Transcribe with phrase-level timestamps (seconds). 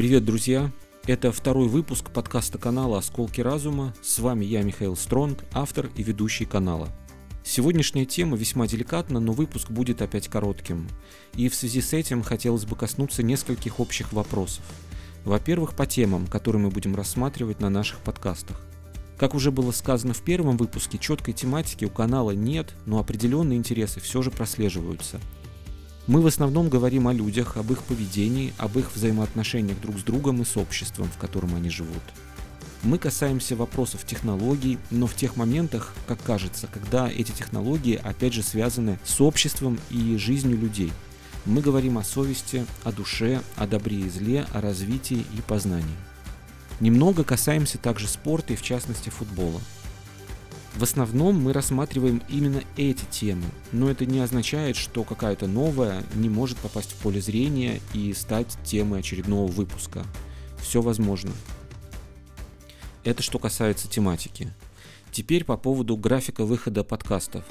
[0.00, 0.72] Привет, друзья!
[1.06, 3.94] Это второй выпуск подкаста канала «Осколки разума».
[4.00, 6.88] С вами я, Михаил Стронг, автор и ведущий канала.
[7.44, 10.88] Сегодняшняя тема весьма деликатна, но выпуск будет опять коротким.
[11.34, 14.64] И в связи с этим хотелось бы коснуться нескольких общих вопросов.
[15.26, 18.58] Во-первых, по темам, которые мы будем рассматривать на наших подкастах.
[19.18, 24.00] Как уже было сказано в первом выпуске, четкой тематики у канала нет, но определенные интересы
[24.00, 25.20] все же прослеживаются–
[26.10, 30.42] мы в основном говорим о людях, об их поведении, об их взаимоотношениях друг с другом
[30.42, 32.02] и с обществом, в котором они живут.
[32.82, 38.42] Мы касаемся вопросов технологий, но в тех моментах, как кажется, когда эти технологии опять же
[38.42, 40.92] связаны с обществом и жизнью людей.
[41.46, 45.86] Мы говорим о совести, о душе, о добре и зле, о развитии и познании.
[46.80, 49.60] Немного касаемся также спорта и в частности футбола.
[50.74, 56.28] В основном мы рассматриваем именно эти темы, но это не означает, что какая-то новая не
[56.28, 60.04] может попасть в поле зрения и стать темой очередного выпуска.
[60.60, 61.32] Все возможно.
[63.04, 64.52] Это что касается тематики.
[65.10, 67.44] Теперь по поводу графика выхода подкастов.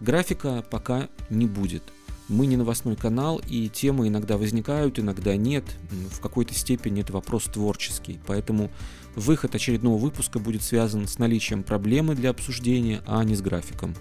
[0.00, 1.82] Графика пока не будет–
[2.30, 5.64] мы не новостной канал, и темы иногда возникают, иногда нет.
[6.12, 8.20] В какой-то степени это вопрос творческий.
[8.26, 8.70] Поэтому
[9.16, 13.94] выход очередного выпуска будет связан с наличием проблемы для обсуждения, а не с графиком.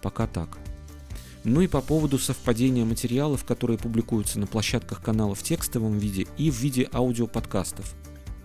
[0.00, 0.58] Пока так.
[1.44, 6.50] Ну и по поводу совпадения материалов, которые публикуются на площадках канала в текстовом виде и
[6.50, 7.94] в виде аудиоподкастов.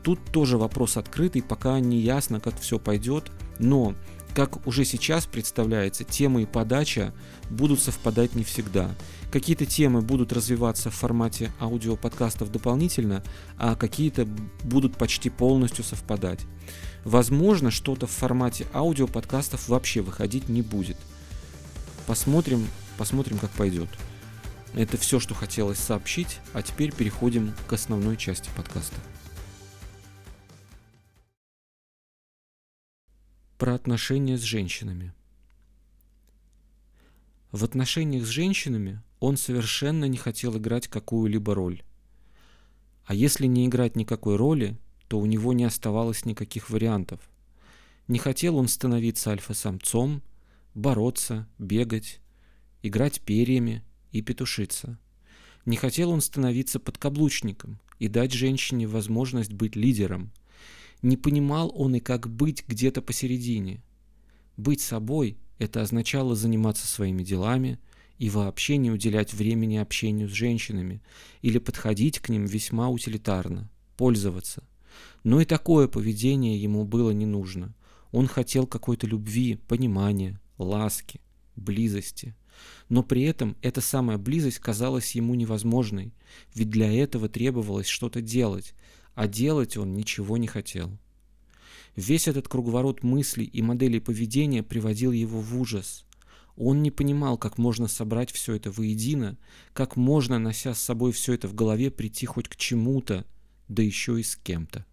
[0.03, 3.95] Тут тоже вопрос открытый, пока не ясно, как все пойдет, но
[4.33, 7.13] как уже сейчас представляется, темы и подача
[7.49, 8.89] будут совпадать не всегда.
[9.31, 13.23] Какие-то темы будут развиваться в формате аудиоподкастов дополнительно,
[13.57, 14.25] а какие-то
[14.63, 16.41] будут почти полностью совпадать.
[17.03, 20.97] Возможно, что-то в формате аудиоподкастов вообще выходить не будет.
[22.07, 22.67] Посмотрим,
[22.97, 23.89] посмотрим, как пойдет.
[24.73, 28.95] Это все, что хотелось сообщить, а теперь переходим к основной части подкаста.
[33.59, 35.11] Про отношения с женщинами.
[37.51, 41.83] В отношениях с женщинами он совершенно не хотел играть какую-либо роль.
[43.03, 44.77] А если не играть никакой роли,
[45.09, 47.19] то у него не оставалось никаких вариантов.
[48.07, 50.23] Не хотел он становиться альфа-самцом,
[50.73, 52.21] бороться, бегать,
[52.81, 53.83] играть перьями
[54.13, 54.97] и петушиться.
[55.65, 60.31] Не хотел он становиться подкаблучником и дать женщине возможность быть лидером,
[61.01, 63.83] не понимал он и как быть где-то посередине.
[64.57, 67.79] Быть собой– это означало заниматься своими делами
[68.17, 71.01] и вообще не уделять времени общению с женщинами
[71.41, 74.63] или подходить к ним весьма утилитарно, пользоваться.
[75.23, 77.75] Но и такое поведение ему было не нужно.
[78.11, 81.21] Он хотел какой-то любви, понимания, ласки,
[81.55, 82.35] близости.
[82.89, 86.13] Но при этом эта самая близость казалась ему невозможной,
[86.53, 88.73] ведь для этого требовалось что-то делать,
[89.19, 90.97] а делать он ничего не хотел.
[91.97, 96.05] Весь этот круговорот мыслей и моделей поведения приводил его в ужас.
[96.55, 99.37] Он не понимал, как можно собрать все это воедино,
[99.73, 103.25] как можно, нося с собой все это в голове, прийти хоть к чему-то,
[103.67, 104.85] да еще и с кем-то.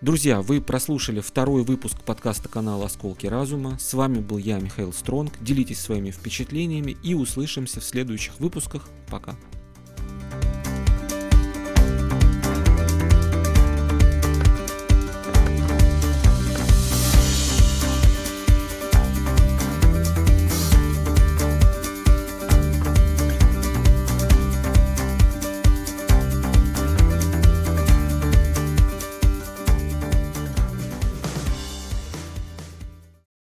[0.00, 3.80] Друзья, вы прослушали второй выпуск подкаста канала «Осколки разума».
[3.80, 5.32] С вами был я, Михаил Стронг.
[5.40, 8.88] Делитесь своими впечатлениями и услышимся в следующих выпусках.
[9.08, 9.36] Пока.